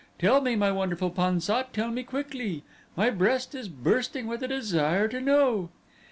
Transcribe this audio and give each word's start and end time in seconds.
Tell 0.17 0.41
me, 0.41 0.55
my 0.55 0.71
wonderful 0.71 1.11
Pan 1.11 1.41
sat, 1.41 1.73
tell 1.73 1.91
me 1.91 2.01
quickly. 2.01 2.63
My 2.95 3.11
breast 3.11 3.53
is 3.53 3.67
bursting 3.69 4.25
with 4.25 4.41
a 4.41 4.47
desire 4.47 5.07
to 5.07 5.21
know." 5.21 5.69